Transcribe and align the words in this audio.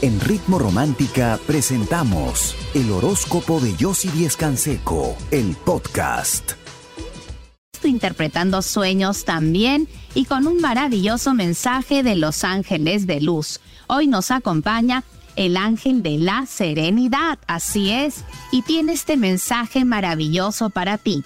En 0.00 0.20
Ritmo 0.20 0.60
Romántica 0.60 1.40
presentamos 1.44 2.54
el 2.72 2.92
horóscopo 2.92 3.58
de 3.58 3.74
Yossi 3.74 4.08
Díez 4.10 4.36
Canseco, 4.36 5.16
el 5.32 5.56
podcast. 5.56 6.52
Interpretando 7.82 8.62
sueños 8.62 9.24
también 9.24 9.88
y 10.14 10.26
con 10.26 10.46
un 10.46 10.60
maravilloso 10.60 11.34
mensaje 11.34 12.04
de 12.04 12.14
los 12.14 12.44
ángeles 12.44 13.08
de 13.08 13.20
luz. 13.20 13.58
Hoy 13.88 14.06
nos 14.06 14.30
acompaña 14.30 15.02
el 15.34 15.56
ángel 15.56 16.04
de 16.04 16.18
la 16.18 16.46
serenidad, 16.46 17.40
así 17.48 17.90
es, 17.90 18.24
y 18.52 18.62
tiene 18.62 18.92
este 18.92 19.16
mensaje 19.16 19.84
maravilloso 19.84 20.70
para 20.70 20.98
ti. 20.98 21.24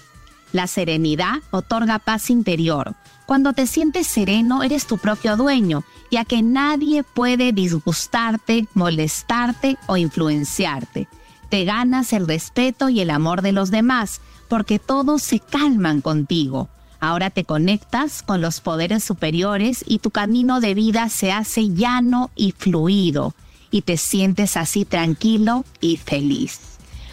La 0.53 0.67
serenidad 0.67 1.43
otorga 1.51 1.99
paz 1.99 2.31
interior. 2.31 2.95
Cuando 3.33 3.55
te 3.55 3.67
sientes 3.67 4.09
sereno, 4.09 4.63
eres 4.63 4.87
tu 4.87 4.99
propio 4.99 5.39
dueño, 5.39 5.85
ya 6.11 6.27
que 6.27 6.43
nadie 6.43 7.03
puede 7.03 7.55
disgustarte, 7.55 8.69
molestarte 8.75 9.79
o 9.87 9.97
influenciarte. 9.97 11.09
Te 11.49 11.65
ganas 11.65 12.13
el 12.13 12.29
respeto 12.29 12.91
y 12.91 13.01
el 13.01 13.09
amor 13.09 13.41
de 13.41 13.53
los 13.53 13.71
demás, 13.71 14.21
porque 14.49 14.79
todos 14.79 15.23
se 15.23 15.41
calman 15.41 16.03
contigo. 16.03 16.69
Ahora 17.01 17.31
te 17.31 17.45
conectas 17.45 18.23
con 18.23 18.43
los 18.43 18.61
poderes 18.61 19.03
superiores 19.03 19.83
y 19.89 20.01
tu 20.01 20.11
camino 20.11 20.61
de 20.61 20.75
vida 20.75 21.09
se 21.09 21.33
hace 21.33 21.71
llano 21.71 22.31
y 22.37 22.53
fluido, 22.53 23.35
y 23.71 23.81
te 23.81 23.97
sientes 23.97 24.59
así 24.59 24.85
tranquilo 24.85 25.65
y 25.81 25.97
feliz 25.97 26.72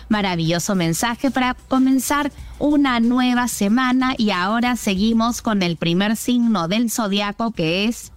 maravilloso 0.10 0.76
mensaje 0.76 1.32
para 1.32 1.54
comenzar 1.54 2.32
una 2.58 3.00
nueva 3.00 3.48
semana 3.48 4.16
y 4.18 4.32
ahora 4.32 4.76
seguimos 4.76 5.42
con 5.42 5.64
el 5.64 5.78
primer 5.78 6.16
signo 6.18 6.68
del 6.68 6.92
zodiaco 6.92 7.52
que 7.52 7.86
es 7.86 8.12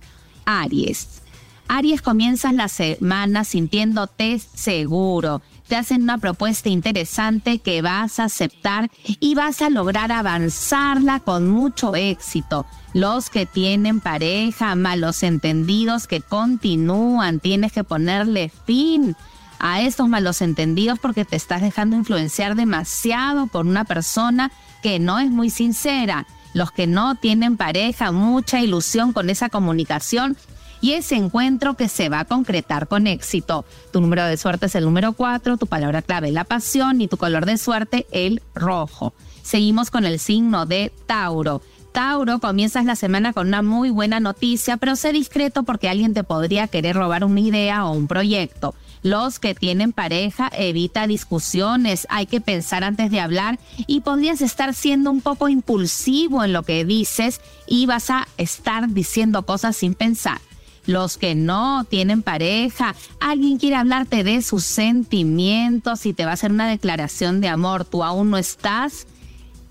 Aries. 0.45 1.23
Aries 1.69 2.03
comienzas 2.03 2.53
la 2.53 2.69
semana 2.69 3.45
sintiéndote 3.45 4.39
seguro. 4.39 5.41
Te 5.69 5.77
hacen 5.77 6.03
una 6.03 6.19
propuesta 6.19 6.69
interesante 6.69 7.61
que 7.61 7.81
vas 7.81 8.19
a 8.19 8.25
aceptar 8.25 8.91
y 9.07 9.35
vas 9.35 9.63
a 9.63 9.71
lograr 9.71 10.13
avanzarla 10.13 11.21
con 11.21 11.49
mucho 11.49 11.95
éxito. 11.95 12.67
Los 12.93 13.31
que 13.31 13.47
tienen 13.47 14.01
pareja, 14.01 14.75
malos 14.75 15.23
entendidos 15.23 16.07
que 16.07 16.21
continúan, 16.21 17.41
tienes 17.41 17.73
que 17.73 17.85
ponerle 17.85 18.51
fin 18.67 19.17
a 19.63 19.81
estos 19.81 20.09
malos 20.09 20.43
entendidos 20.43 20.99
porque 20.99 21.25
te 21.25 21.37
estás 21.37 21.63
dejando 21.63 21.97
influenciar 21.97 22.57
demasiado 22.57 23.47
por 23.47 23.65
una 23.65 23.85
persona 23.85 24.51
que 24.83 24.99
no 24.99 25.21
es 25.21 25.31
muy 25.31 25.51
sincera. 25.51 26.27
Los 26.53 26.73
que 26.73 26.87
no 26.87 27.15
tienen 27.15 27.57
pareja, 27.57 28.11
mucha 28.11 28.61
ilusión 28.61 29.13
con 29.13 29.31
esa 29.31 29.49
comunicación 29.49 30.37
y 30.81 30.95
ese 30.95 31.15
encuentro 31.15 31.75
que 31.75 31.89
se 31.89 32.09
va 32.09 32.21
a 32.21 32.25
concretar 32.25 32.89
con 32.89 33.07
éxito. 33.07 33.65
Tu 33.93 34.01
número 34.01 34.25
de 34.25 34.37
suerte 34.37 34.67
es 34.67 34.75
el 34.75 34.85
número 34.85 35.13
4, 35.13 35.57
tu 35.57 35.69
palabra 35.69 36.03
clave 36.03 36.33
la 36.33 36.43
pasión 36.43 37.01
y 37.01 37.07
tu 37.07 37.17
color 37.17 37.47
de 37.47 37.57
suerte 37.57 38.07
el 38.11 38.43
rojo. 38.57 39.15
Seguimos 39.43 39.93
con 39.93 40.05
el 40.05 40.19
signo 40.19 40.67
de 40.67 40.93
Tauro. 41.07 41.63
Tauro, 41.93 42.41
comienzas 42.41 42.85
la 42.85 42.97
semana 42.97 43.33
con 43.33 43.47
una 43.47 43.63
muy 43.63 43.91
buena 43.91 44.19
noticia, 44.19 44.77
pero 44.77 44.97
sé 44.97 45.13
discreto 45.13 45.63
porque 45.63 45.89
alguien 45.89 46.15
te 46.15 46.25
podría 46.25 46.67
querer 46.67 46.97
robar 46.97 47.23
una 47.23 47.41
idea 47.41 47.85
o 47.85 47.93
un 47.93 48.09
proyecto. 48.09 48.75
Los 49.03 49.41
que 49.41 49.55
tienen 49.55 49.93
pareja, 49.93 50.49
evita 50.57 51.09
discusiones, 51.09 52.07
hay 52.09 52.27
que 52.27 52.41
pensar 52.41 52.85
antes 52.85 53.11
de 53.11 53.19
hablar 53.19 53.59
y 53.89 54.03
podrías 54.03 54.41
estar 54.41 54.75
siendo 54.75 55.11
un 55.11 55.21
poco 55.21 55.49
impulsivo 55.49 56.45
en 56.45 56.53
lo 56.53 56.63
que 56.63 56.85
dices 56.85 57.41
y 57.67 57.87
vas 57.87 58.11
a 58.11 58.29
estar 58.37 58.89
diciendo 58.89 59.45
cosas 59.45 59.77
sin 59.77 59.95
pensar. 59.95 60.41
Los 60.87 61.17
que 61.17 61.35
no 61.35 61.85
tienen 61.85 62.23
pareja, 62.23 62.95
alguien 63.21 63.59
quiere 63.59 63.77
hablarte 63.77 64.25
de 64.25 64.43
sus 64.43 64.65
sentimientos 64.65 66.07
y 66.07 66.13
te 66.13 66.25
va 66.25 66.33
a 66.33 66.35
hacer 66.35 66.53
una 66.53 66.69
declaración 66.69 67.41
de 67.41 67.49
amor, 67.49 67.85
tú 67.85 68.05
aún 68.05 68.31
no 68.31 68.39
estás 68.39 69.07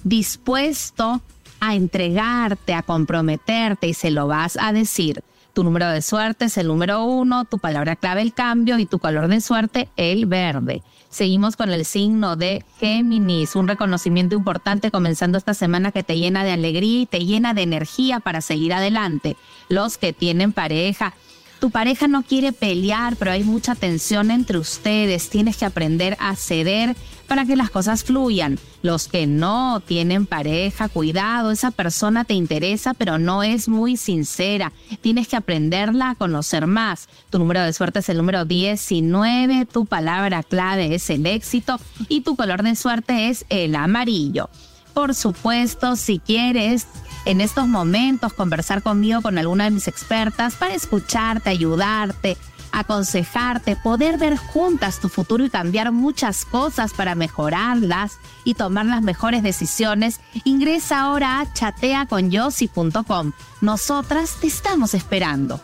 dispuesto 0.03 1.21
a 1.59 1.75
entregarte, 1.75 2.73
a 2.73 2.81
comprometerte 2.81 3.87
y 3.87 3.93
se 3.93 4.11
lo 4.11 4.27
vas 4.27 4.57
a 4.59 4.73
decir. 4.73 5.23
Tu 5.53 5.63
número 5.65 5.89
de 5.89 6.01
suerte 6.01 6.45
es 6.45 6.57
el 6.57 6.67
número 6.67 7.03
uno, 7.03 7.43
tu 7.43 7.59
palabra 7.59 7.97
clave 7.97 8.21
el 8.21 8.33
cambio 8.33 8.79
y 8.79 8.85
tu 8.85 8.99
color 8.99 9.27
de 9.27 9.41
suerte 9.41 9.89
el 9.97 10.25
verde. 10.25 10.81
Seguimos 11.09 11.57
con 11.57 11.71
el 11.71 11.83
signo 11.83 12.37
de 12.37 12.63
Géminis, 12.79 13.57
un 13.57 13.67
reconocimiento 13.67 14.33
importante 14.33 14.91
comenzando 14.91 15.37
esta 15.37 15.53
semana 15.53 15.91
que 15.91 16.03
te 16.03 16.17
llena 16.17 16.45
de 16.45 16.51
alegría 16.51 17.01
y 17.01 17.05
te 17.05 17.25
llena 17.25 17.53
de 17.53 17.63
energía 17.63 18.21
para 18.21 18.39
seguir 18.39 18.73
adelante. 18.73 19.35
Los 19.67 19.97
que 19.97 20.13
tienen 20.13 20.53
pareja, 20.53 21.13
tu 21.61 21.69
pareja 21.69 22.07
no 22.07 22.23
quiere 22.23 22.53
pelear, 22.53 23.15
pero 23.17 23.31
hay 23.31 23.43
mucha 23.43 23.75
tensión 23.75 24.31
entre 24.31 24.57
ustedes. 24.57 25.29
Tienes 25.29 25.57
que 25.57 25.65
aprender 25.65 26.17
a 26.19 26.35
ceder 26.35 26.95
para 27.27 27.45
que 27.45 27.55
las 27.55 27.69
cosas 27.69 28.03
fluyan. 28.03 28.57
Los 28.81 29.07
que 29.07 29.27
no 29.27 29.79
tienen 29.79 30.25
pareja, 30.25 30.89
cuidado, 30.89 31.51
esa 31.51 31.69
persona 31.69 32.23
te 32.25 32.33
interesa, 32.33 32.95
pero 32.95 33.19
no 33.19 33.43
es 33.43 33.69
muy 33.69 33.95
sincera. 33.95 34.73
Tienes 35.01 35.27
que 35.27 35.35
aprenderla 35.35 36.09
a 36.09 36.15
conocer 36.15 36.65
más. 36.65 37.07
Tu 37.29 37.37
número 37.37 37.61
de 37.61 37.73
suerte 37.73 37.99
es 37.99 38.09
el 38.09 38.17
número 38.17 38.43
19, 38.43 39.67
tu 39.67 39.85
palabra 39.85 40.41
clave 40.41 40.95
es 40.95 41.11
el 41.11 41.27
éxito 41.27 41.79
y 42.09 42.21
tu 42.21 42.35
color 42.35 42.63
de 42.63 42.75
suerte 42.75 43.29
es 43.29 43.45
el 43.49 43.75
amarillo. 43.75 44.49
Por 44.95 45.13
supuesto, 45.13 45.95
si 45.95 46.17
quieres 46.17 46.87
en 47.25 47.41
estos 47.41 47.67
momentos 47.67 48.33
conversar 48.33 48.81
conmigo, 48.81 49.21
con 49.21 49.37
alguna 49.37 49.65
de 49.65 49.71
mis 49.71 49.87
expertas, 49.87 50.55
para 50.55 50.73
escucharte, 50.73 51.49
ayudarte, 51.49 52.37
aconsejarte, 52.71 53.75
poder 53.75 54.17
ver 54.17 54.37
juntas 54.37 54.99
tu 54.99 55.09
futuro 55.09 55.45
y 55.45 55.49
cambiar 55.49 55.91
muchas 55.91 56.45
cosas 56.45 56.93
para 56.93 57.15
mejorarlas 57.15 58.17
y 58.43 58.53
tomar 58.53 58.85
las 58.85 59.01
mejores 59.01 59.43
decisiones, 59.43 60.19
ingresa 60.43 61.01
ahora 61.01 61.41
a 61.41 61.53
chateaconyossi.com. 61.53 63.33
Nosotras 63.61 64.37
te 64.39 64.47
estamos 64.47 64.93
esperando. 64.93 65.59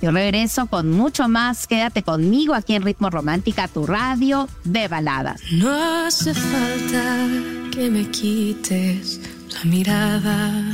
Yo 0.00 0.12
regreso 0.12 0.66
con 0.66 0.92
mucho 0.92 1.28
más. 1.28 1.66
Quédate 1.66 2.04
conmigo 2.04 2.54
aquí 2.54 2.74
en 2.74 2.82
Ritmo 2.82 3.10
Romántica, 3.10 3.66
tu 3.66 3.84
radio 3.84 4.48
de 4.62 4.86
baladas. 4.86 5.40
No 5.50 6.06
hace 6.06 6.34
falta 6.34 7.26
que 7.72 7.90
me 7.90 8.08
quites 8.08 9.20
la 9.52 9.64
mirada 9.64 10.64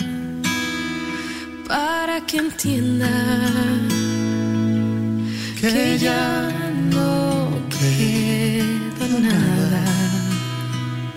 para 1.68 2.20
que 2.26 2.38
entienda 2.38 3.10
que 5.60 5.98
ya 5.98 6.50
no 6.90 7.48
queda 7.68 9.18
nada. 9.20 9.84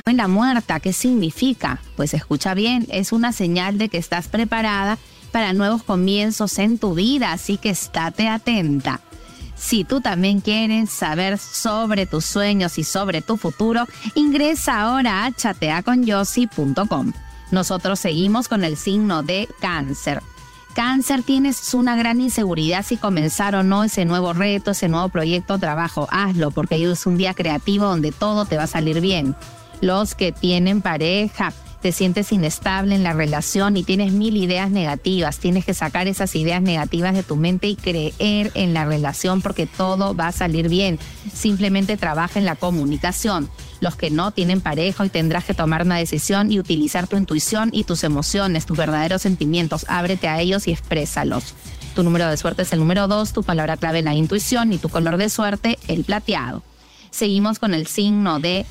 La 0.06 0.28
muerta, 0.28 0.79
¿qué 0.79 0.94
significa? 0.94 1.81
Pues 1.95 2.13
escucha 2.13 2.53
bien, 2.53 2.88
es 2.90 3.12
una 3.12 3.31
señal 3.31 3.78
de 3.78 3.89
que 3.89 3.97
estás 3.97 4.28
preparada 4.28 4.97
para 5.31 5.53
nuevos 5.53 5.84
comienzos 5.84 6.57
en 6.59 6.78
tu 6.78 6.94
vida, 6.95 7.34
así 7.34 7.57
que 7.57 7.69
estate 7.69 8.28
atenta. 8.28 9.01
Si 9.56 9.84
tú 9.84 10.01
también 10.01 10.39
quieres 10.39 10.91
saber 10.91 11.38
sobre 11.38 12.06
tus 12.06 12.25
sueños 12.25 12.78
y 12.78 12.84
sobre 12.84 13.22
tu 13.22 13.38
futuro, 13.38 13.85
ingresa 14.16 14.81
ahora 14.81 15.25
a 15.25 15.31
chateaconyossi.com. 15.31 17.12
Nosotros 17.52 18.00
seguimos 18.00 18.47
con 18.47 18.63
el 18.63 18.78
signo 18.78 19.24
de 19.24 19.47
cáncer. 19.59 20.22
Cáncer, 20.74 21.24
tienes 21.24 21.74
una 21.74 21.96
gran 21.96 22.22
inseguridad 22.22 22.85
si 22.85 22.97
comenzar 22.97 23.56
o 23.56 23.63
no 23.63 23.84
ese 23.84 24.06
nuevo 24.06 24.34
reto, 24.34 24.72
ese 24.72 24.88
nuevo 24.88 25.09
proyecto 25.09 25.57
trabajo. 25.57 26.07
Hazlo 26.12 26.52
porque 26.52 26.75
es 26.75 27.06
un 27.07 27.18
día 27.18 27.34
creativo 27.34 27.86
donde 27.86 28.12
todo 28.12 28.46
te 28.46 28.57
va 28.57 28.63
a 28.63 28.68
salir 28.68 29.02
bien. 29.02 29.36
Los 29.81 30.13
que 30.13 30.31
tienen 30.31 30.81
pareja, 30.81 31.52
te 31.81 31.91
sientes 31.91 32.31
inestable 32.31 32.96
en 32.96 33.03
la 33.03 33.13
relación 33.13 33.78
y 33.78 33.84
tienes 33.84 34.12
mil 34.12 34.36
ideas 34.38 34.69
negativas. 34.69 35.38
Tienes 35.38 35.66
que 35.66 35.74
sacar 35.74 36.07
esas 36.07 36.36
ideas 36.36 36.62
negativas 36.62 37.13
de 37.13 37.24
tu 37.24 37.36
mente 37.36 37.68
y 37.68 37.75
creer 37.75 38.52
en 38.53 38.74
la 38.74 38.86
relación 38.86 39.41
porque 39.41 39.68
todo 39.68 40.16
va 40.16 40.28
a 40.28 40.31
salir 40.31 40.69
bien. 40.69 41.00
Simplemente 41.31 41.98
trabaja 41.98 42.39
en 42.39 42.45
la 42.45 42.56
comunicación. 42.56 43.50
Los 43.79 43.95
que 43.95 44.09
no 44.09 44.31
tienen 44.31 44.62
pareja 44.62 45.06
y 45.06 45.09
tendrás 45.09 45.45
que 45.45 45.53
tomar 45.53 45.83
una 45.83 45.97
decisión 45.97 46.51
y 46.51 46.59
utilizar 46.59 47.07
tu 47.07 47.18
intuición 47.18 47.69
y 47.71 47.83
tus 47.83 48.03
emociones, 48.03 48.65
tus 48.65 48.77
verdaderos 48.77 49.21
sentimientos. 49.21 49.85
Ábrete 49.88 50.27
a 50.27 50.39
ellos 50.39 50.68
y 50.68 50.71
exprésalos. 50.71 51.53
Tu 51.95 52.03
número 52.03 52.27
de 52.27 52.38
suerte 52.38 52.62
es 52.62 52.74
el 52.74 52.79
número 52.79 53.07
2, 53.07 53.33
tu 53.33 53.44
palabra 53.44 53.77
clave 53.77 54.01
la 54.01 54.13
intuición 54.13 54.71
y 54.74 54.77
tu 54.77 54.89
color 54.89 55.18
de 55.18 55.29
suerte 55.29 55.79
el 55.88 56.03
plateado. 56.03 56.63
Seguimos 57.09 57.59
con 57.59 57.74
el 57.74 57.88
signo 57.88 58.39
de 58.39 58.65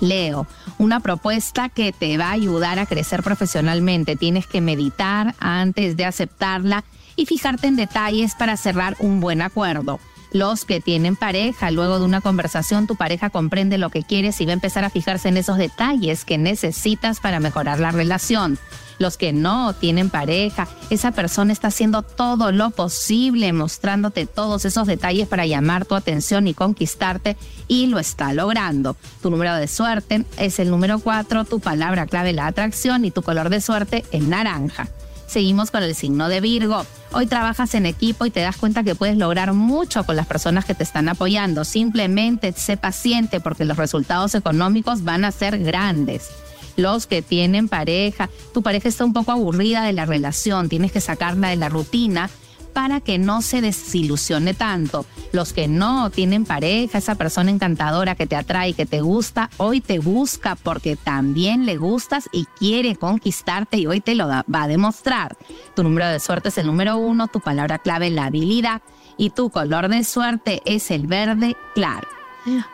Leo, 0.00 0.46
una 0.78 1.00
propuesta 1.00 1.68
que 1.68 1.92
te 1.92 2.16
va 2.18 2.28
a 2.28 2.32
ayudar 2.32 2.78
a 2.78 2.86
crecer 2.86 3.22
profesionalmente. 3.22 4.16
Tienes 4.16 4.46
que 4.46 4.60
meditar 4.60 5.34
antes 5.38 5.96
de 5.96 6.04
aceptarla 6.04 6.84
y 7.16 7.26
fijarte 7.26 7.66
en 7.66 7.76
detalles 7.76 8.34
para 8.34 8.56
cerrar 8.56 8.96
un 8.98 9.20
buen 9.20 9.42
acuerdo. 9.42 9.98
Los 10.34 10.66
que 10.66 10.80
tienen 10.80 11.16
pareja, 11.16 11.70
luego 11.70 11.98
de 11.98 12.04
una 12.04 12.20
conversación 12.20 12.86
tu 12.86 12.96
pareja 12.96 13.30
comprende 13.30 13.78
lo 13.78 13.88
que 13.88 14.02
quieres 14.02 14.40
y 14.40 14.44
va 14.44 14.50
a 14.50 14.54
empezar 14.54 14.84
a 14.84 14.90
fijarse 14.90 15.28
en 15.28 15.36
esos 15.36 15.56
detalles 15.56 16.26
que 16.26 16.38
necesitas 16.38 17.20
para 17.20 17.40
mejorar 17.40 17.80
la 17.80 17.92
relación 17.92 18.58
los 18.98 19.16
que 19.16 19.32
no 19.32 19.74
tienen 19.74 20.10
pareja, 20.10 20.68
esa 20.90 21.12
persona 21.12 21.52
está 21.52 21.68
haciendo 21.68 22.02
todo 22.02 22.52
lo 22.52 22.70
posible, 22.70 23.52
mostrándote 23.52 24.26
todos 24.26 24.64
esos 24.64 24.86
detalles 24.86 25.28
para 25.28 25.46
llamar 25.46 25.84
tu 25.84 25.94
atención 25.94 26.46
y 26.46 26.54
conquistarte 26.54 27.36
y 27.68 27.86
lo 27.86 27.98
está 27.98 28.32
logrando. 28.32 28.96
Tu 29.22 29.30
número 29.30 29.54
de 29.54 29.68
suerte 29.68 30.24
es 30.36 30.58
el 30.58 30.70
número 30.70 30.98
4, 30.98 31.44
tu 31.44 31.60
palabra 31.60 32.06
clave 32.06 32.32
la 32.32 32.46
atracción 32.46 33.04
y 33.04 33.10
tu 33.10 33.22
color 33.22 33.48
de 33.48 33.60
suerte 33.60 34.04
el 34.12 34.28
naranja. 34.30 34.88
Seguimos 35.26 35.70
con 35.70 35.82
el 35.82 35.94
signo 35.94 36.28
de 36.28 36.40
Virgo. 36.40 36.84
Hoy 37.12 37.26
trabajas 37.26 37.74
en 37.74 37.86
equipo 37.86 38.26
y 38.26 38.30
te 38.30 38.40
das 38.40 38.56
cuenta 38.56 38.82
que 38.82 38.94
puedes 38.94 39.16
lograr 39.16 39.52
mucho 39.52 40.04
con 40.04 40.16
las 40.16 40.26
personas 40.26 40.64
que 40.64 40.74
te 40.74 40.82
están 40.82 41.08
apoyando. 41.08 41.64
Simplemente 41.64 42.52
sé 42.52 42.76
paciente 42.76 43.40
porque 43.40 43.64
los 43.64 43.76
resultados 43.76 44.34
económicos 44.34 45.04
van 45.04 45.24
a 45.24 45.32
ser 45.32 45.58
grandes 45.58 46.30
los 46.76 47.06
que 47.06 47.22
tienen 47.22 47.68
pareja, 47.68 48.30
tu 48.52 48.62
pareja 48.62 48.88
está 48.88 49.04
un 49.04 49.12
poco 49.12 49.32
aburrida 49.32 49.84
de 49.84 49.92
la 49.92 50.06
relación, 50.06 50.68
tienes 50.68 50.92
que 50.92 51.00
sacarla 51.00 51.48
de 51.50 51.56
la 51.56 51.68
rutina 51.68 52.30
para 52.74 53.00
que 53.00 53.18
no 53.18 53.40
se 53.40 53.62
desilusione 53.62 54.52
tanto. 54.52 55.06
Los 55.32 55.52
que 55.52 55.68
no 55.68 56.10
tienen 56.10 56.44
pareja, 56.44 56.98
esa 56.98 57.14
persona 57.14 57.50
encantadora 57.50 58.14
que 58.16 58.26
te 58.26 58.36
atrae, 58.36 58.74
que 58.74 58.84
te 58.84 59.00
gusta, 59.00 59.48
hoy 59.56 59.80
te 59.80 59.98
busca 59.98 60.56
porque 60.56 60.96
también 60.96 61.64
le 61.64 61.76
gustas 61.76 62.28
y 62.32 62.44
quiere 62.58 62.96
conquistarte 62.96 63.78
y 63.78 63.86
hoy 63.86 64.00
te 64.00 64.14
lo 64.14 64.28
va 64.28 64.44
a 64.52 64.68
demostrar. 64.68 65.36
Tu 65.74 65.82
número 65.82 66.08
de 66.08 66.20
suerte 66.20 66.50
es 66.50 66.58
el 66.58 66.66
número 66.66 66.98
uno, 66.98 67.28
tu 67.28 67.40
palabra 67.40 67.78
clave 67.78 68.10
la 68.10 68.26
habilidad 68.26 68.82
y 69.16 69.30
tu 69.30 69.50
color 69.50 69.88
de 69.88 70.04
suerte 70.04 70.60
es 70.66 70.90
el 70.90 71.06
verde 71.06 71.56
claro. 71.74 72.13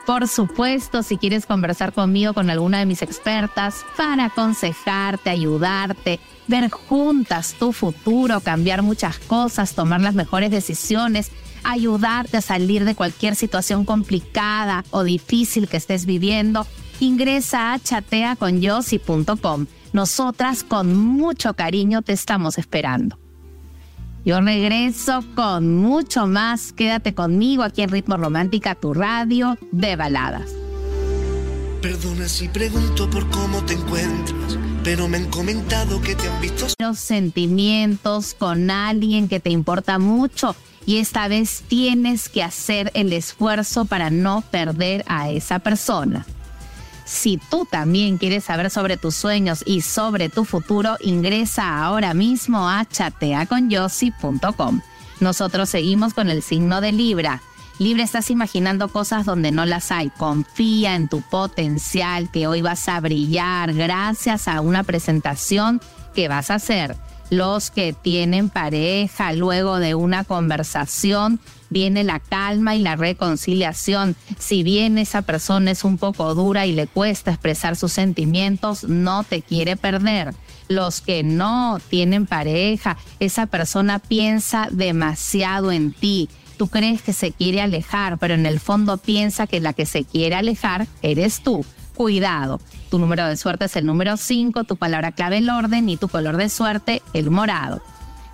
Por 0.07 0.27
supuesto, 0.27 1.03
si 1.03 1.17
quieres 1.17 1.47
conversar 1.47 1.93
conmigo, 1.93 2.35
con 2.35 2.51
alguna 2.51 2.79
de 2.79 2.87
mis 2.87 3.03
expertas, 3.03 3.85
para 3.97 4.27
aconsejarte, 4.27 5.31
ayudarte, 5.31 6.19
ver 6.49 6.71
juntas 6.71 7.55
tu 7.59 7.73
futuro, 7.73 8.41
cambiar 8.41 8.83
muchas 8.83 9.19
cosas, 9.19 9.75
tomar 9.75 10.01
las 10.01 10.15
mejores 10.15 10.51
decisiones, 10.51 11.31
ayudarte 11.63 12.39
a 12.39 12.43
salir 12.43 12.85
de 12.85 12.95
cualquier 12.95 13.37
situación 13.37 13.85
complicada 13.85 14.85
o 14.91 15.05
difícil 15.05 15.69
que 15.69 15.77
estés 15.77 16.07
viviendo, 16.07 16.67
ingresa 16.99 17.73
a 17.73 17.79
chateaconyossi.com. 17.79 19.67
Nosotras 19.93 20.65
con 20.65 20.95
mucho 20.95 21.55
cariño 21.55 22.03
te 22.03 22.13
estamos 22.13 22.59
esperando. 22.59 23.20
Yo 24.25 24.41
regreso 24.41 25.25
con 25.35 25.77
mucho 25.77 26.27
más. 26.27 26.73
Quédate 26.73 27.15
conmigo 27.15 27.63
aquí 27.63 27.83
en 27.83 27.91
Ritmo 27.91 28.17
Romántica, 28.17 28.75
tu 28.75 28.93
radio 28.93 29.57
de 29.73 29.97
baladas. 29.97 30.51
Perdona 31.81 32.29
si 32.29 32.49
pregunto 32.49 33.09
por 33.09 33.31
cómo 33.31 33.65
te 33.65 33.73
encuentras, 33.73 34.59
pero 34.85 35.09
me 35.09 35.17
han 35.17 35.31
comentado 35.31 36.03
que 36.03 36.15
te 36.15 36.29
han 36.29 36.41
visto. 36.43 36.67
Los 36.79 36.99
sentimientos 36.99 38.35
con 38.35 38.71
alguien 38.71 39.29
que 39.29 39.41
te 39.41 39.49
importa 39.49 39.99
mucho 39.99 40.55
y 40.85 40.99
esta 40.99 41.27
vez 41.29 41.63
tienes 41.69 42.29
que 42.29 42.43
hacer 42.43 42.91
el 42.93 43.15
esfuerzo 43.15 43.87
para 43.87 44.11
no 44.11 44.43
perder 44.43 45.05
a 45.07 45.31
esa 45.31 45.61
persona. 45.61 46.27
Si 47.11 47.39
tú 47.39 47.67
también 47.69 48.19
quieres 48.19 48.45
saber 48.45 48.71
sobre 48.71 48.97
tus 48.97 49.17
sueños 49.17 49.65
y 49.67 49.81
sobre 49.81 50.29
tu 50.29 50.45
futuro, 50.45 50.97
ingresa 51.01 51.83
ahora 51.85 52.15
mismo 52.15 52.69
a 52.69 52.85
chateaconyossi.com. 52.85 54.81
Nosotros 55.19 55.69
seguimos 55.69 56.15
con 56.15 56.31
el 56.31 56.41
signo 56.41 56.81
de 56.81 56.93
Libra. 56.93 57.43
Libra, 57.81 58.05
estás 58.05 58.31
imaginando 58.31 58.89
cosas 58.89 59.27
donde 59.27 59.51
no 59.51 59.67
las 59.67 59.91
hay. 59.91 60.11
Confía 60.11 60.95
en 60.95 61.09
tu 61.09 61.21
potencial, 61.21 62.31
que 62.31 62.47
hoy 62.47 62.63
vas 62.63 62.89
a 62.89 63.01
brillar 63.01 63.73
gracias 63.75 64.47
a 64.47 64.61
una 64.61 64.85
presentación 64.85 65.81
que 66.15 66.29
vas 66.29 66.53
a 66.53 66.55
hacer. 66.55 66.95
Los 67.29 67.73
que 67.73 67.93
tienen 67.93 68.51
pareja 68.51 69.33
luego 69.33 69.81
de 69.81 69.97
una 69.97 70.23
conversación 70.23 71.41
viene 71.71 72.05
la 72.05 72.21
calma 72.21 72.75
y 72.75 72.81
la 72.81 72.97
reconciliación. 72.97 74.17
Si 74.39 74.63
bien 74.63 74.99
esa 74.99 75.23
persona 75.23 75.71
es 75.71 75.85
un 75.85 75.97
poco 75.97 76.35
dura 76.35 76.67
y 76.67 76.73
le 76.73 76.87
cuesta 76.87 77.31
expresar 77.31 77.77
sus 77.77 77.93
sentimientos, 77.93 78.85
no 78.85 79.25
te 79.25 79.41
quiere 79.41 79.77
perder. 79.77 80.35
Los 80.69 81.01
que 81.01 81.23
no 81.23 81.81
tienen 81.89 82.27
pareja, 82.27 82.97
esa 83.19 83.47
persona 83.47 83.99
piensa 83.99 84.69
demasiado 84.71 85.73
en 85.73 85.93
ti. 85.93 86.29
Tú 86.59 86.69
crees 86.69 87.01
que 87.01 87.13
se 87.13 87.33
quiere 87.33 87.63
alejar, 87.63 88.19
pero 88.19 88.35
en 88.35 88.45
el 88.45 88.61
fondo 88.61 88.99
piensa 88.99 89.47
que 89.47 89.61
la 89.61 89.73
que 89.73 89.87
se 89.87 90.05
quiere 90.05 90.37
alejar 90.37 90.87
eres 91.01 91.43
tú. 91.43 91.65
Cuidado. 91.95 92.61
Tu 92.91 92.99
número 92.99 93.27
de 93.27 93.37
suerte 93.37 93.67
es 93.67 93.77
el 93.77 93.87
número 93.87 94.17
5, 94.17 94.65
tu 94.65 94.77
palabra 94.77 95.13
clave 95.13 95.39
el 95.39 95.49
orden 95.49 95.89
y 95.89 95.97
tu 95.97 96.09
color 96.09 96.37
de 96.37 96.49
suerte 96.49 97.03
el 97.15 97.31
morado 97.31 97.81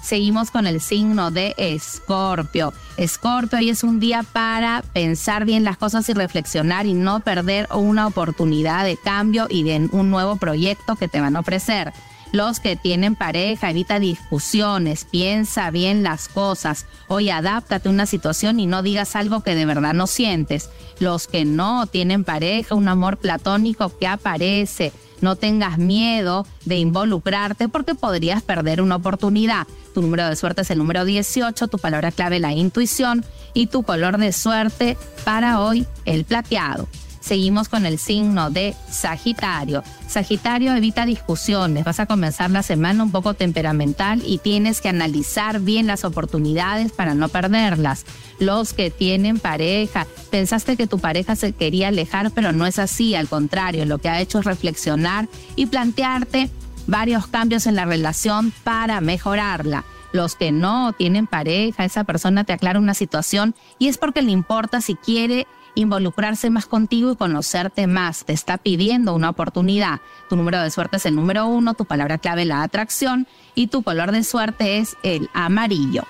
seguimos 0.07 0.53
con 0.53 0.69
el 0.69 0.81
signo 0.81 1.33
de 1.33 1.55
Escorpio. 1.59 2.73
Escorpio, 2.97 3.59
hoy 3.59 3.71
es 3.71 3.83
un 3.83 3.99
día 3.99 4.23
para 4.23 4.83
pensar 4.93 5.45
bien 5.45 5.65
las 5.65 5.77
cosas 5.77 6.09
y 6.09 6.15
reflexionar 6.15 6.87
y 6.87 6.95
no 6.95 7.21
perder 7.21 7.67
una 7.75 8.07
oportunidad 8.07 8.85
de 8.85 8.97
cambio 8.97 9.49
y 9.51 9.65
de 9.65 9.89
un 9.91 10.11
nuevo 10.11 10.37
proyecto 10.37 10.95
que 10.95 11.09
te 11.09 11.21
van 11.21 11.35
a 11.35 11.41
ofrecer. 11.41 11.93
Los 12.33 12.61
que 12.61 12.77
tienen 12.77 13.17
pareja, 13.17 13.71
evita 13.71 13.99
discusiones, 13.99 15.05
piensa 15.05 15.71
bien 15.71 16.05
las 16.05 16.29
cosas. 16.29 16.87
Hoy 17.09 17.31
adáptate 17.31 17.89
a 17.89 17.93
una 17.93 18.07
situación 18.07 18.61
y 18.61 18.67
no 18.67 18.83
digas 18.83 19.17
algo 19.17 19.43
que 19.43 19.55
de 19.55 19.67
verdad 19.67 19.95
no 19.95 20.07
sientes. 20.07 20.71
Los 21.01 21.27
que 21.27 21.45
no 21.45 21.87
tienen 21.87 22.25
pareja, 22.25 22.75
un 22.75 22.89
amor 22.89 23.17
platónico 23.17 23.97
que 23.99 24.07
aparece. 24.07 24.93
No 25.21 25.37
tengas 25.37 25.79
miedo 25.79 26.47
de 26.65 26.77
involucrarte 26.77 27.69
porque 27.69 27.95
podrías 27.95 28.43
perder 28.43 28.83
una 28.83 28.97
oportunidad. 28.97 29.67
Tu 29.95 30.03
número 30.03 30.29
de 30.29 30.37
suerte 30.37 30.63
es 30.63 30.71
el 30.71 30.79
número 30.79 31.05
18, 31.05 31.69
tu 31.69 31.79
palabra 31.79 32.13
clave 32.13 32.39
la 32.39 32.53
intuición 32.53 33.25
y 33.55 33.69
tu 33.69 33.83
color 33.83 34.19
de 34.19 34.33
suerte 34.33 34.97
para 35.25 35.61
hoy 35.61 35.87
el 36.05 36.25
plateado. 36.25 36.89
Seguimos 37.27 37.69
con 37.69 37.87
el 37.87 37.99
signo 37.99 38.51
de 38.51 38.77
Sagitario. 38.89 39.83
Sagitario 40.07 40.73
evita 40.77 41.05
discusiones, 41.05 41.83
vas 41.83 41.99
a 41.99 42.07
comenzar 42.07 42.53
la 42.53 42.63
semana 42.63 43.03
un 43.03 43.11
poco 43.11 43.35
temperamental 43.35 44.23
y 44.25 44.39
tienes 44.39 44.81
que 44.81 44.91
analizar 44.91 45.59
bien 45.59 45.89
las 45.89 46.05
oportunidades 46.05 46.93
para 46.93 47.15
no 47.17 47.29
perderlas. 47.29 48.07
Los 48.39 48.75
que 48.75 48.93
tienen 48.93 49.41
pareja, 49.41 50.07
pensaste 50.31 50.77
que 50.77 50.87
tu 50.87 51.01
pareja 51.01 51.35
se 51.35 51.53
quería 51.53 51.89
alejar, 51.89 52.31
pero 52.31 52.53
no 52.53 52.65
es 52.65 52.79
así, 52.79 53.17
al 53.17 53.27
contrario, 53.27 53.87
lo 53.87 53.99
que 53.99 54.09
ha 54.09 54.21
hecho 54.21 54.39
es 54.39 54.45
reflexionar 54.45 55.27
y 55.57 55.67
plantearte 55.67 56.49
varios 56.87 57.27
cambios 57.27 57.67
en 57.67 57.75
la 57.75 57.87
relación 57.87 58.53
para 58.63 59.01
mejorarla 59.01 59.85
los 60.13 60.35
que 60.35 60.51
no 60.51 60.93
tienen 60.95 61.27
pareja, 61.27 61.85
esa 61.85 62.05
persona 62.05 62.45
te 62.45 62.53
aclara 62.53 62.79
una 62.79 62.95
situación 62.95 63.55
y 63.79 63.89
es 63.89 63.99
porque 63.99 64.23
le 64.23 64.33
importa 64.33 64.81
si 64.81 64.95
quiere 64.95 65.47
involucrarse 65.77 66.51
más 66.51 66.67
contigo 66.67 67.13
y 67.13 67.17
conocerte 67.17 67.87
más. 67.87 68.25
Te 68.25 68.33
está 68.33 68.59
pidiendo 68.59 69.15
una 69.15 69.31
oportunidad. 69.31 70.01
Tu 70.29 70.35
número 70.35 70.61
de 70.61 70.71
suerte 70.73 70.97
es 70.97 71.07
el 71.07 71.15
número 71.15 71.47
uno, 71.47 71.75
tu 71.75 71.85
palabra 71.85 72.19
clave 72.19 72.45
la 72.45 72.65
atracción 72.65 73.29
y 73.55 73.69
tu 73.69 73.85
color 73.85 74.11
de 74.11 74.25
suerte 74.25 74.79
es 74.79 74.97
el 75.05 75.31
amarillo. 75.33 76.03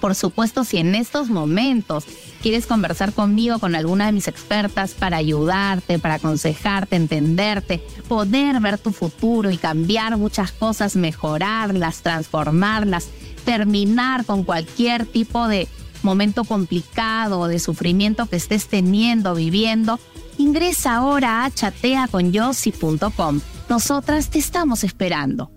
Por 0.00 0.14
supuesto, 0.14 0.64
si 0.64 0.78
en 0.78 0.94
estos 0.94 1.28
momentos 1.28 2.04
quieres 2.40 2.66
conversar 2.66 3.12
conmigo, 3.12 3.58
con 3.58 3.74
alguna 3.74 4.06
de 4.06 4.12
mis 4.12 4.28
expertas 4.28 4.94
para 4.94 5.16
ayudarte, 5.16 5.98
para 5.98 6.14
aconsejarte, 6.14 6.94
entenderte, 6.94 7.82
poder 8.06 8.60
ver 8.60 8.78
tu 8.78 8.92
futuro 8.92 9.50
y 9.50 9.56
cambiar 9.56 10.16
muchas 10.16 10.52
cosas, 10.52 10.94
mejorarlas, 10.94 12.02
transformarlas, 12.02 13.08
terminar 13.44 14.24
con 14.24 14.44
cualquier 14.44 15.04
tipo 15.04 15.48
de 15.48 15.66
momento 16.02 16.44
complicado 16.44 17.40
o 17.40 17.48
de 17.48 17.58
sufrimiento 17.58 18.26
que 18.26 18.36
estés 18.36 18.68
teniendo, 18.68 19.34
viviendo, 19.34 19.98
ingresa 20.38 20.96
ahora 20.96 21.44
a 21.44 21.50
chateaconyossi.com. 21.50 23.40
Nosotras 23.68 24.30
te 24.30 24.38
estamos 24.38 24.84
esperando. 24.84 25.50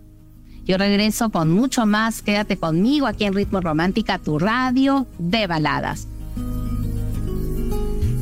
Yo 0.65 0.77
regreso 0.77 1.29
con 1.29 1.51
mucho 1.51 1.85
más. 1.85 2.21
Quédate 2.21 2.57
conmigo 2.57 3.07
aquí 3.07 3.25
en 3.25 3.33
Ritmo 3.33 3.61
Romántica, 3.61 4.19
tu 4.19 4.39
radio 4.39 5.07
de 5.17 5.47
baladas. 5.47 6.07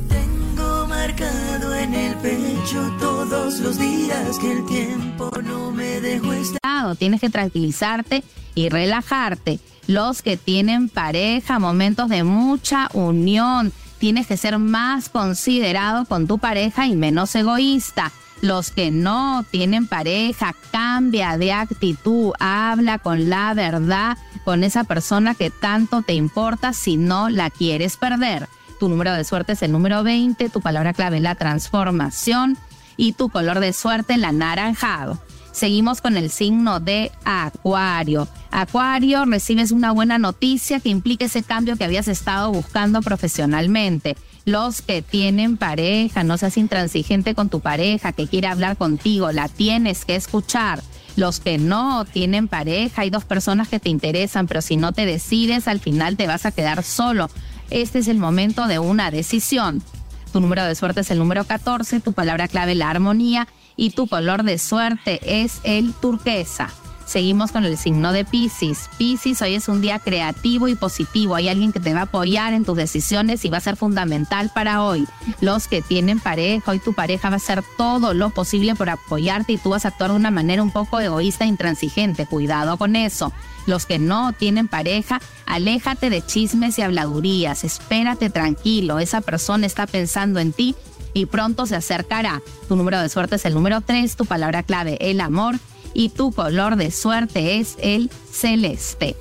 Tengo 0.08 0.88
marcado 0.88 1.76
en 1.76 1.94
el 1.94 2.16
pecho 2.16 2.92
todos 3.00 3.60
los 3.60 3.78
días 3.78 4.40
que 4.40 4.52
el 4.52 4.66
tiempo 4.66 5.32
no 5.44 5.72
me 5.72 6.00
dejó 6.02 6.34
estar. 6.34 6.96
Tienes 6.98 7.22
que 7.22 7.30
tranquilizarte 7.30 8.24
y 8.56 8.70
relajarte 8.70 9.60
los 9.90 10.22
que 10.22 10.38
tienen 10.38 10.88
pareja, 10.88 11.58
momentos 11.58 12.10
de 12.10 12.24
mucha 12.24 12.90
unión. 12.94 13.74
Tienes 13.98 14.28
que 14.28 14.38
ser 14.38 14.60
más 14.60 15.10
considerado 15.10 16.06
con 16.06 16.28
tu 16.28 16.38
pareja 16.38 16.86
y 16.86 16.96
menos 16.96 17.34
egoísta. 17.34 18.12
Los 18.40 18.70
que 18.70 18.92
no 18.92 19.44
tienen 19.50 19.88
pareja, 19.88 20.54
cambia 20.72 21.40
de 21.40 21.54
actitud, 21.54 22.34
habla 22.40 23.00
con 23.00 23.32
la 23.32 23.56
verdad, 23.56 24.16
con 24.46 24.64
esa 24.64 24.84
persona 24.84 25.34
que 25.34 25.50
tanto 25.50 26.04
te 26.04 26.14
importa 26.14 26.72
si 26.74 26.96
no 26.96 27.30
la 27.30 27.50
quieres 27.50 27.98
perder. 27.98 28.48
Tu 28.80 28.90
número 28.90 29.12
de 29.14 29.24
suerte 29.24 29.54
es 29.54 29.64
el 29.64 29.72
número 29.72 30.04
20, 30.04 30.50
tu 30.50 30.62
palabra 30.62 30.94
clave 30.94 31.20
la 31.20 31.34
transformación 31.34 32.60
y 32.96 33.14
tu 33.14 33.30
color 33.30 33.60
de 33.60 33.74
suerte 33.74 34.14
el 34.14 34.24
anaranjado. 34.24 35.20
Seguimos 35.52 36.02
con 36.02 36.16
el 36.16 36.30
signo 36.30 36.80
de 36.80 37.12
Acuario. 37.26 38.28
Acuario, 38.52 39.26
recibes 39.26 39.72
una 39.72 39.92
buena 39.92 40.18
noticia 40.18 40.80
que 40.80 40.90
implica 40.90 41.26
ese 41.26 41.44
cambio 41.44 41.76
que 41.76 41.84
habías 41.84 42.08
estado 42.08 42.52
buscando 42.52 43.02
profesionalmente. 43.02 44.16
Los 44.46 44.82
que 44.82 45.02
tienen 45.02 45.58
pareja, 45.58 46.24
no 46.24 46.38
seas 46.38 46.58
intransigente 46.58 47.36
con 47.36 47.50
tu 47.50 47.60
pareja, 47.60 48.14
que 48.14 48.28
quiere 48.28 48.48
hablar 48.48 48.78
contigo, 48.78 49.32
la 49.32 49.48
tienes 49.48 50.06
que 50.06 50.16
escuchar. 50.16 50.82
Los 51.16 51.40
que 51.40 51.58
no 51.58 52.06
tienen 52.06 52.48
pareja, 52.48 53.02
hay 53.02 53.10
dos 53.10 53.26
personas 53.26 53.68
que 53.68 53.80
te 53.80 53.90
interesan, 53.90 54.48
pero 54.48 54.62
si 54.62 54.78
no 54.78 54.94
te 54.94 55.06
decides, 55.06 55.68
al 55.68 55.80
final 55.80 56.16
te 56.16 56.28
vas 56.28 56.46
a 56.46 56.52
quedar 56.52 56.84
solo. 56.84 57.30
Este 57.70 58.00
es 58.00 58.08
el 58.08 58.18
momento 58.18 58.68
de 58.68 58.80
una 58.80 59.12
decisión. 59.12 59.84
Tu 60.32 60.40
número 60.40 60.64
de 60.64 60.76
suerte 60.76 61.02
es 61.02 61.12
el 61.12 61.18
número 61.18 61.44
14, 61.44 62.00
tu 62.00 62.14
palabra 62.14 62.48
clave 62.48 62.76
la 62.76 62.90
armonía 62.90 63.48
y 63.80 63.92
tu 63.92 64.08
color 64.08 64.44
de 64.44 64.58
suerte 64.58 65.22
es 65.24 65.62
el 65.64 65.94
turquesa. 65.94 66.70
Seguimos 67.06 67.54
con 67.54 67.64
el 67.64 67.78
signo 67.78 68.12
de 68.12 68.26
Pisces. 68.26 68.90
Pisces, 68.98 69.42
hoy 69.42 69.56
es 69.56 69.70
un 69.70 69.80
día 69.80 70.00
creativo 70.00 70.68
y 70.68 70.76
positivo. 70.76 71.34
Hay 71.34 71.48
alguien 71.48 71.72
que 71.72 71.80
te 71.80 71.94
va 71.94 72.02
a 72.02 72.04
apoyar 72.04 72.54
en 72.54 72.66
tus 72.66 72.76
decisiones 72.76 73.46
y 73.46 73.50
va 73.50 73.58
a 73.58 73.62
ser 73.62 73.78
fundamental 73.78 74.52
para 74.54 74.84
hoy. 74.84 75.08
Los 75.40 75.70
que 75.70 75.82
tienen 75.82 76.20
pareja, 76.20 76.70
hoy 76.70 76.80
tu 76.80 76.94
pareja 76.94 77.30
va 77.30 77.36
a 77.36 77.38
hacer 77.38 77.64
todo 77.78 78.14
lo 78.14 78.32
posible 78.32 78.76
por 78.76 78.90
apoyarte 78.90 79.54
y 79.54 79.58
tú 79.58 79.70
vas 79.70 79.86
a 79.86 79.88
actuar 79.88 80.12
de 80.12 80.18
una 80.18 80.30
manera 80.30 80.62
un 80.62 80.72
poco 80.72 81.00
egoísta 81.00 81.46
e 81.46 81.48
intransigente. 81.48 82.28
Cuidado 82.28 82.78
con 82.78 82.98
eso. 82.98 83.32
Los 83.66 83.86
que 83.86 83.98
no 83.98 84.34
tienen 84.34 84.68
pareja, 84.68 85.22
aléjate 85.46 86.10
de 86.10 86.24
chismes 86.24 86.78
y 86.78 86.82
habladurías. 86.82 87.64
Espérate 87.64 88.30
tranquilo. 88.30 89.00
Esa 89.00 89.22
persona 89.22 89.66
está 89.66 89.88
pensando 89.88 90.42
en 90.42 90.52
ti 90.52 90.76
y 91.14 91.26
pronto 91.26 91.66
se 91.66 91.76
acercará. 91.76 92.42
Tu 92.68 92.76
número 92.76 93.00
de 93.00 93.10
suerte 93.10 93.36
es 93.36 93.46
el 93.46 93.54
número 93.54 93.82
3, 93.82 94.16
tu 94.16 94.26
palabra 94.26 94.64
clave 94.64 94.98
el 95.02 95.22
amor 95.22 95.56
y 95.94 96.10
tu 96.10 96.32
color 96.32 96.76
de 96.76 96.92
suerte 96.92 97.60
es 97.60 97.76
el 97.80 98.10
celeste. 98.32 99.16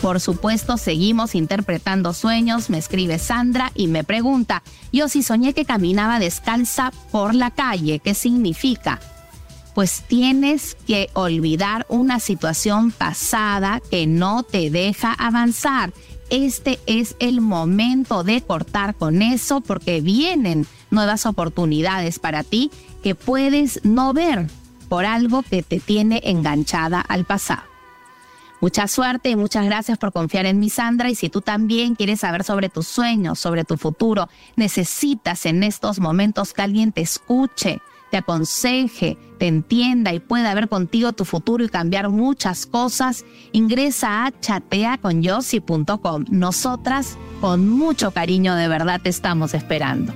Por 0.00 0.18
supuesto, 0.18 0.78
seguimos 0.78 1.34
interpretando 1.34 2.14
sueños, 2.14 2.70
me 2.70 2.78
escribe 2.78 3.18
Sandra 3.18 3.70
y 3.74 3.86
me 3.86 4.02
pregunta, 4.02 4.62
yo 4.92 5.08
si 5.08 5.22
soñé 5.22 5.52
que 5.52 5.66
caminaba 5.66 6.18
descalza 6.18 6.90
por 7.10 7.34
la 7.34 7.50
calle, 7.50 7.98
¿qué 7.98 8.14
significa? 8.14 8.98
Pues 9.74 10.02
tienes 10.08 10.74
que 10.86 11.10
olvidar 11.12 11.84
una 11.90 12.18
situación 12.18 12.92
pasada 12.92 13.82
que 13.90 14.06
no 14.06 14.42
te 14.42 14.70
deja 14.70 15.12
avanzar. 15.12 15.92
Este 16.30 16.78
es 16.86 17.16
el 17.18 17.40
momento 17.40 18.22
de 18.22 18.40
cortar 18.40 18.94
con 18.94 19.20
eso 19.20 19.60
porque 19.60 20.00
vienen 20.00 20.64
nuevas 20.90 21.26
oportunidades 21.26 22.20
para 22.20 22.44
ti 22.44 22.70
que 23.02 23.16
puedes 23.16 23.84
no 23.84 24.12
ver 24.12 24.48
por 24.88 25.04
algo 25.04 25.42
que 25.42 25.64
te 25.64 25.80
tiene 25.80 26.20
enganchada 26.24 27.00
al 27.00 27.24
pasado. 27.24 27.62
Mucha 28.60 28.86
suerte 28.86 29.30
y 29.30 29.36
muchas 29.36 29.64
gracias 29.64 29.98
por 29.98 30.12
confiar 30.12 30.46
en 30.46 30.60
mi 30.60 30.70
Sandra 30.70 31.10
y 31.10 31.14
si 31.16 31.30
tú 31.30 31.40
también 31.40 31.96
quieres 31.96 32.20
saber 32.20 32.44
sobre 32.44 32.68
tus 32.68 32.86
sueños, 32.86 33.40
sobre 33.40 33.64
tu 33.64 33.76
futuro, 33.76 34.28
necesitas 34.54 35.46
en 35.46 35.64
estos 35.64 35.98
momentos 35.98 36.52
que 36.52 36.62
alguien 36.62 36.92
te 36.92 37.00
escuche, 37.00 37.80
te 38.10 38.16
aconseje, 38.16 39.16
te 39.38 39.46
entienda 39.46 40.12
y 40.12 40.20
pueda 40.20 40.52
ver 40.54 40.68
contigo 40.68 41.12
tu 41.12 41.24
futuro 41.24 41.64
y 41.64 41.68
cambiar 41.68 42.10
muchas 42.10 42.66
cosas, 42.66 43.24
ingresa 43.52 44.26
a 44.26 44.32
chateaconyossi.com. 44.40 46.24
Nosotras 46.28 47.16
con 47.40 47.68
mucho 47.68 48.10
cariño 48.10 48.54
de 48.54 48.68
verdad 48.68 49.00
te 49.02 49.08
estamos 49.08 49.54
esperando. 49.54 50.12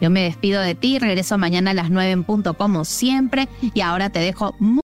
Yo 0.00 0.10
me 0.10 0.22
despido 0.22 0.60
de 0.60 0.74
ti, 0.74 0.98
regreso 0.98 1.38
mañana 1.38 1.70
a 1.70 1.74
las 1.74 1.90
9 1.90 2.10
en 2.10 2.24
punto 2.24 2.54
como 2.54 2.84
siempre 2.84 3.48
y 3.74 3.80
ahora 3.80 4.10
te 4.10 4.18
dejo... 4.18 4.54
Ritmo 4.58 4.83